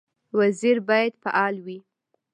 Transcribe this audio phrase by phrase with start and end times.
[0.37, 1.77] وزیر باید فعال وي